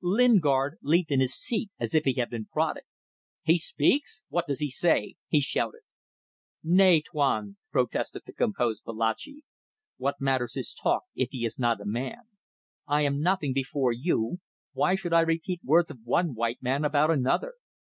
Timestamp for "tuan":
7.00-7.56